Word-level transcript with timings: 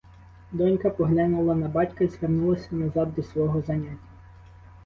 Донька 0.51 0.89
поглянула 0.89 1.55
на 1.55 1.67
батька 1.67 2.03
й 2.03 2.07
звернулася 2.07 2.75
назад 2.75 3.13
до 3.15 3.23
свого 3.23 3.61
заняття. 3.61 4.07